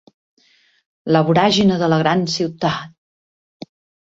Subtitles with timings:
[1.15, 2.97] La voràgine de la gran ciutat.